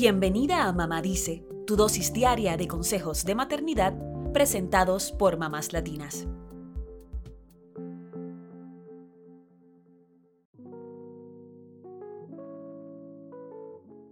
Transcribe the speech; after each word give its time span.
Bienvenida 0.00 0.68
a 0.68 0.72
Mamá 0.72 1.02
Dice, 1.02 1.44
tu 1.66 1.74
dosis 1.74 2.12
diaria 2.12 2.56
de 2.56 2.68
consejos 2.68 3.24
de 3.24 3.34
maternidad 3.34 3.98
presentados 4.32 5.10
por 5.10 5.38
mamás 5.38 5.72
latinas. 5.72 6.28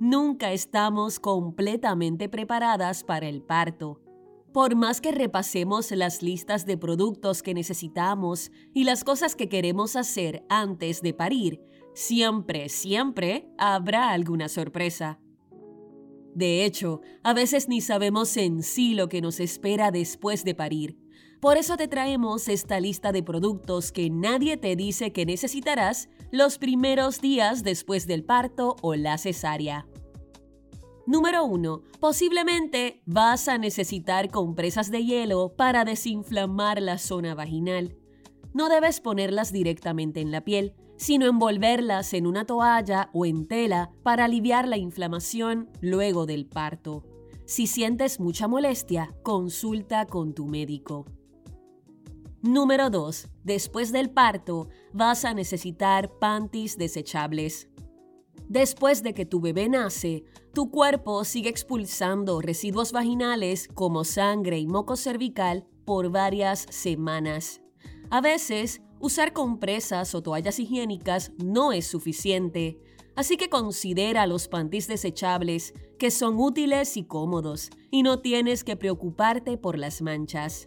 Nunca 0.00 0.52
estamos 0.52 1.20
completamente 1.20 2.30
preparadas 2.30 3.04
para 3.04 3.28
el 3.28 3.42
parto. 3.42 4.00
Por 4.54 4.76
más 4.76 5.02
que 5.02 5.12
repasemos 5.12 5.90
las 5.90 6.22
listas 6.22 6.64
de 6.64 6.78
productos 6.78 7.42
que 7.42 7.52
necesitamos 7.52 8.50
y 8.72 8.84
las 8.84 9.04
cosas 9.04 9.36
que 9.36 9.50
queremos 9.50 9.96
hacer 9.96 10.46
antes 10.48 11.02
de 11.02 11.12
parir, 11.12 11.60
siempre, 11.92 12.70
siempre 12.70 13.50
habrá 13.58 14.12
alguna 14.12 14.48
sorpresa. 14.48 15.20
De 16.34 16.64
hecho, 16.64 17.00
a 17.22 17.32
veces 17.32 17.68
ni 17.68 17.80
sabemos 17.80 18.36
en 18.36 18.62
sí 18.62 18.94
lo 18.94 19.08
que 19.08 19.20
nos 19.20 19.38
espera 19.40 19.90
después 19.90 20.44
de 20.44 20.54
parir. 20.54 20.98
Por 21.40 21.58
eso 21.58 21.76
te 21.76 21.88
traemos 21.88 22.48
esta 22.48 22.80
lista 22.80 23.12
de 23.12 23.22
productos 23.22 23.92
que 23.92 24.08
nadie 24.10 24.56
te 24.56 24.76
dice 24.76 25.12
que 25.12 25.26
necesitarás 25.26 26.08
los 26.30 26.58
primeros 26.58 27.20
días 27.20 27.62
después 27.62 28.06
del 28.06 28.24
parto 28.24 28.76
o 28.80 28.94
la 28.94 29.18
cesárea. 29.18 29.86
Número 31.06 31.44
1. 31.44 31.82
Posiblemente 32.00 33.02
vas 33.04 33.46
a 33.48 33.58
necesitar 33.58 34.30
compresas 34.30 34.90
de 34.90 35.04
hielo 35.04 35.54
para 35.54 35.84
desinflamar 35.84 36.80
la 36.80 36.96
zona 36.96 37.34
vaginal. 37.34 37.98
No 38.54 38.70
debes 38.70 39.00
ponerlas 39.00 39.52
directamente 39.52 40.22
en 40.22 40.30
la 40.30 40.40
piel, 40.40 40.74
sino 40.96 41.26
envolverlas 41.26 42.14
en 42.14 42.26
una 42.26 42.44
toalla 42.44 43.10
o 43.12 43.26
en 43.26 43.46
tela 43.46 43.90
para 44.02 44.24
aliviar 44.24 44.68
la 44.68 44.76
inflamación 44.76 45.70
luego 45.80 46.26
del 46.26 46.46
parto. 46.46 47.04
Si 47.46 47.66
sientes 47.66 48.20
mucha 48.20 48.48
molestia, 48.48 49.14
consulta 49.22 50.06
con 50.06 50.34
tu 50.34 50.46
médico. 50.46 51.04
Número 52.40 52.90
2. 52.90 53.28
Después 53.42 53.90
del 53.90 54.10
parto, 54.10 54.68
vas 54.92 55.24
a 55.24 55.34
necesitar 55.34 56.18
panties 56.18 56.76
desechables. 56.76 57.68
Después 58.48 59.02
de 59.02 59.14
que 59.14 59.24
tu 59.24 59.40
bebé 59.40 59.68
nace, 59.68 60.24
tu 60.52 60.70
cuerpo 60.70 61.24
sigue 61.24 61.48
expulsando 61.48 62.40
residuos 62.40 62.92
vaginales 62.92 63.68
como 63.72 64.04
sangre 64.04 64.58
y 64.58 64.66
moco 64.66 64.96
cervical 64.96 65.66
por 65.84 66.10
varias 66.10 66.66
semanas. 66.70 67.62
A 68.10 68.20
veces, 68.20 68.82
usar 69.00 69.32
compresas 69.32 70.14
o 70.14 70.22
toallas 70.22 70.58
higiénicas 70.58 71.32
no 71.42 71.72
es 71.72 71.86
suficiente, 71.86 72.78
así 73.16 73.36
que 73.36 73.48
considera 73.48 74.26
los 74.26 74.48
panties 74.48 74.88
desechables, 74.88 75.74
que 75.98 76.10
son 76.10 76.38
útiles 76.38 76.96
y 76.96 77.04
cómodos, 77.04 77.70
y 77.90 78.02
no 78.02 78.20
tienes 78.20 78.64
que 78.64 78.76
preocuparte 78.76 79.56
por 79.56 79.78
las 79.78 80.02
manchas. 80.02 80.66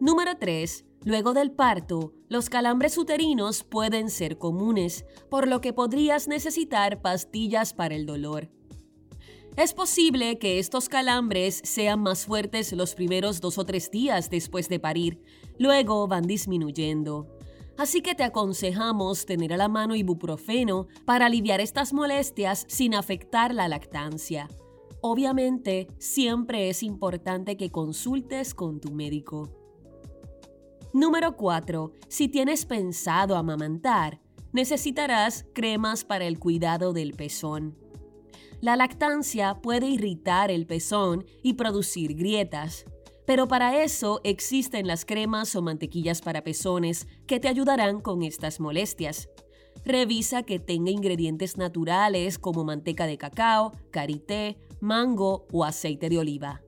Número 0.00 0.36
3. 0.38 0.84
Luego 1.04 1.32
del 1.32 1.50
parto, 1.50 2.12
los 2.28 2.48
calambres 2.48 2.96
uterinos 2.96 3.64
pueden 3.64 4.08
ser 4.08 4.38
comunes, 4.38 5.04
por 5.28 5.48
lo 5.48 5.60
que 5.60 5.72
podrías 5.72 6.28
necesitar 6.28 7.02
pastillas 7.02 7.74
para 7.74 7.96
el 7.96 8.06
dolor. 8.06 8.50
Es 9.54 9.74
posible 9.74 10.38
que 10.38 10.58
estos 10.58 10.88
calambres 10.88 11.60
sean 11.62 12.00
más 12.00 12.24
fuertes 12.24 12.72
los 12.72 12.94
primeros 12.94 13.42
dos 13.42 13.58
o 13.58 13.66
tres 13.66 13.90
días 13.90 14.30
después 14.30 14.70
de 14.70 14.80
parir, 14.80 15.20
luego 15.58 16.08
van 16.08 16.22
disminuyendo. 16.22 17.36
Así 17.76 18.00
que 18.00 18.14
te 18.14 18.24
aconsejamos 18.24 19.26
tener 19.26 19.52
a 19.52 19.58
la 19.58 19.68
mano 19.68 19.94
ibuprofeno 19.94 20.88
para 21.04 21.26
aliviar 21.26 21.60
estas 21.60 21.92
molestias 21.92 22.64
sin 22.66 22.94
afectar 22.94 23.54
la 23.54 23.68
lactancia. 23.68 24.48
Obviamente, 25.02 25.88
siempre 25.98 26.70
es 26.70 26.82
importante 26.82 27.58
que 27.58 27.70
consultes 27.70 28.54
con 28.54 28.80
tu 28.80 28.92
médico. 28.92 29.50
Número 30.94 31.36
4. 31.36 31.92
Si 32.08 32.28
tienes 32.28 32.64
pensado 32.64 33.36
amamantar, 33.36 34.20
necesitarás 34.52 35.44
cremas 35.52 36.04
para 36.04 36.24
el 36.24 36.38
cuidado 36.38 36.94
del 36.94 37.12
pezón. 37.12 37.81
La 38.62 38.76
lactancia 38.76 39.54
puede 39.60 39.88
irritar 39.88 40.52
el 40.52 40.68
pezón 40.68 41.26
y 41.42 41.54
producir 41.54 42.14
grietas, 42.14 42.84
pero 43.26 43.48
para 43.48 43.82
eso 43.82 44.20
existen 44.22 44.86
las 44.86 45.04
cremas 45.04 45.56
o 45.56 45.62
mantequillas 45.62 46.20
para 46.20 46.44
pezones 46.44 47.08
que 47.26 47.40
te 47.40 47.48
ayudarán 47.48 48.00
con 48.00 48.22
estas 48.22 48.60
molestias. 48.60 49.28
Revisa 49.84 50.44
que 50.44 50.60
tenga 50.60 50.92
ingredientes 50.92 51.56
naturales 51.56 52.38
como 52.38 52.62
manteca 52.62 53.06
de 53.06 53.18
cacao, 53.18 53.72
karité, 53.90 54.58
mango 54.80 55.48
o 55.50 55.64
aceite 55.64 56.08
de 56.08 56.20
oliva. 56.20 56.62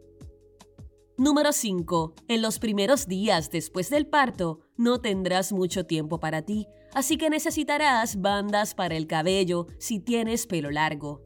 Número 1.16 1.52
5. 1.52 2.14
En 2.26 2.42
los 2.42 2.58
primeros 2.58 3.06
días 3.06 3.52
después 3.52 3.88
del 3.88 4.08
parto 4.08 4.58
no 4.76 5.00
tendrás 5.00 5.52
mucho 5.52 5.86
tiempo 5.86 6.18
para 6.18 6.42
ti, 6.42 6.66
así 6.92 7.16
que 7.16 7.30
necesitarás 7.30 8.20
bandas 8.20 8.74
para 8.74 8.96
el 8.96 9.06
cabello 9.06 9.68
si 9.78 10.00
tienes 10.00 10.48
pelo 10.48 10.72
largo. 10.72 11.22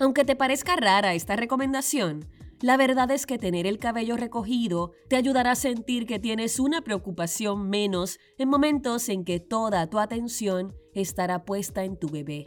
Aunque 0.00 0.24
te 0.24 0.36
parezca 0.36 0.76
rara 0.76 1.14
esta 1.14 1.36
recomendación, 1.36 2.26
la 2.60 2.76
verdad 2.76 3.10
es 3.10 3.26
que 3.26 3.38
tener 3.38 3.66
el 3.66 3.78
cabello 3.78 4.16
recogido 4.16 4.92
te 5.08 5.16
ayudará 5.16 5.50
a 5.50 5.56
sentir 5.56 6.06
que 6.06 6.18
tienes 6.18 6.58
una 6.58 6.82
preocupación 6.82 7.68
menos 7.68 8.18
en 8.38 8.48
momentos 8.48 9.08
en 9.08 9.24
que 9.24 9.40
toda 9.40 9.88
tu 9.90 9.98
atención 9.98 10.74
estará 10.94 11.44
puesta 11.44 11.84
en 11.84 11.98
tu 11.98 12.08
bebé. 12.08 12.46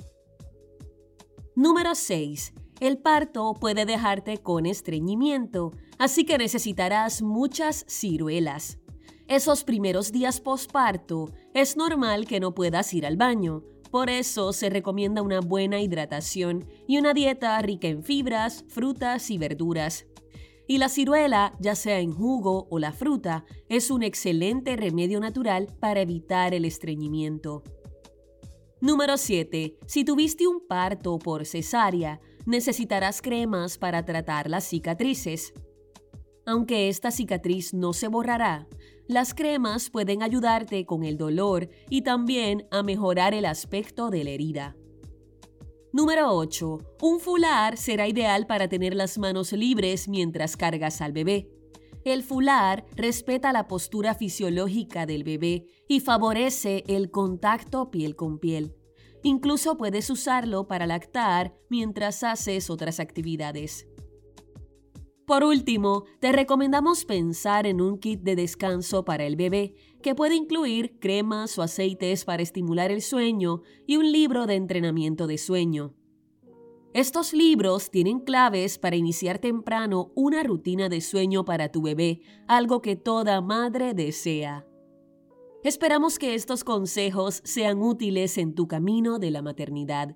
Número 1.56 1.94
6. 1.94 2.54
El 2.80 3.00
parto 3.00 3.54
puede 3.54 3.86
dejarte 3.86 4.38
con 4.38 4.66
estreñimiento, 4.66 5.72
así 5.98 6.26
que 6.26 6.38
necesitarás 6.38 7.22
muchas 7.22 7.86
ciruelas. 7.88 8.80
Esos 9.28 9.64
primeros 9.64 10.12
días 10.12 10.40
posparto 10.40 11.26
es 11.54 11.76
normal 11.76 12.26
que 12.28 12.40
no 12.40 12.54
puedas 12.54 12.94
ir 12.94 13.06
al 13.06 13.18
baño, 13.18 13.64
por 13.92 14.10
eso 14.10 14.54
se 14.54 14.70
recomienda 14.70 15.22
una 15.22 15.40
buena 15.40 15.82
hidratación 15.82 16.66
y 16.88 16.98
una 16.98 17.14
dieta 17.14 17.62
rica 17.62 17.88
en 17.88 18.04
fibras, 18.04 18.66
frutas 18.68 19.30
y 19.30 19.38
verduras. 19.38 20.06
Y 20.68 20.80
la 20.80 20.90
ciruela, 20.90 21.54
ya 21.60 21.76
sea 21.76 22.00
en 22.00 22.12
jugo 22.12 22.68
o 22.70 22.80
la 22.80 22.92
fruta, 22.92 23.46
es 23.70 23.90
un 23.90 24.04
excelente 24.04 24.76
remedio 24.76 25.20
natural 25.20 25.68
para 25.80 26.02
evitar 26.02 26.54
el 26.54 26.66
estreñimiento. 26.66 27.64
Número 28.82 29.18
7. 29.18 29.78
Si 29.88 30.04
tuviste 30.04 30.46
un 30.46 30.68
parto 30.68 31.18
por 31.18 31.46
cesárea, 31.46 32.20
necesitarás 32.46 33.22
cremas 33.22 33.78
para 33.78 34.06
tratar 34.06 34.50
las 34.50 34.66
cicatrices. 34.66 35.54
Aunque 36.48 36.88
esta 36.88 37.12
cicatriz 37.12 37.74
no 37.74 37.92
se 37.92 38.08
borrará, 38.08 38.70
las 39.06 39.34
cremas 39.34 39.90
pueden 39.90 40.24
ayudarte 40.24 40.86
con 40.86 41.04
el 41.04 41.18
dolor 41.18 41.70
y 41.90 42.04
también 42.04 42.66
a 42.72 42.84
mejorar 42.84 43.34
el 43.34 43.44
aspecto 43.44 44.10
de 44.10 44.24
la 44.24 44.30
herida. 44.30 44.78
Número 45.92 46.32
8. 46.32 46.78
Un 47.02 47.20
fular 47.20 47.76
será 47.76 48.08
ideal 48.08 48.48
para 48.48 48.70
tener 48.70 48.96
las 48.96 49.18
manos 49.18 49.52
libres 49.52 50.08
mientras 50.08 50.56
cargas 50.56 51.02
al 51.02 51.12
bebé. 51.12 51.50
El 52.06 52.24
fular 52.24 52.86
respeta 52.96 53.52
la 53.52 53.68
postura 53.68 54.14
fisiológica 54.16 55.06
del 55.06 55.26
bebé 55.26 55.66
y 55.90 56.00
favorece 56.00 56.86
el 56.88 57.12
contacto 57.12 57.92
piel 57.92 58.16
con 58.16 58.40
piel. 58.40 58.74
Incluso 59.22 59.76
puedes 59.76 60.10
usarlo 60.10 60.66
para 60.66 60.88
lactar 60.88 61.58
mientras 61.68 62.24
haces 62.24 62.70
otras 62.70 63.02
actividades. 63.02 63.86
Por 65.28 65.44
último, 65.44 66.06
te 66.22 66.32
recomendamos 66.32 67.04
pensar 67.04 67.68
en 67.68 67.82
un 67.82 68.00
kit 68.00 68.22
de 68.22 68.38
descanso 68.38 69.04
para 69.04 69.26
el 69.26 69.36
bebé, 69.36 69.76
que 70.02 70.16
puede 70.16 70.36
incluir 70.36 71.00
cremas 71.02 71.60
o 71.60 71.64
aceites 71.64 72.24
para 72.24 72.42
estimular 72.42 72.92
el 72.92 73.02
sueño 73.02 73.62
y 73.86 73.98
un 73.98 74.10
libro 74.10 74.46
de 74.46 74.56
entrenamiento 74.56 75.28
de 75.28 75.38
sueño. 75.38 75.94
Estos 76.94 77.34
libros 77.34 77.92
tienen 77.92 78.22
claves 78.22 78.80
para 78.80 78.96
iniciar 78.96 79.40
temprano 79.40 80.14
una 80.16 80.44
rutina 80.44 80.88
de 80.88 81.02
sueño 81.02 81.44
para 81.44 81.74
tu 81.74 81.82
bebé, 81.82 82.22
algo 82.48 82.82
que 82.82 82.96
toda 82.96 83.42
madre 83.42 83.94
desea. 83.94 84.66
Esperamos 85.62 86.20
que 86.20 86.36
estos 86.36 86.64
consejos 86.64 87.42
sean 87.44 87.82
útiles 87.82 88.38
en 88.38 88.56
tu 88.56 88.70
camino 88.70 89.20
de 89.20 89.32
la 89.32 89.42
maternidad. 89.42 90.16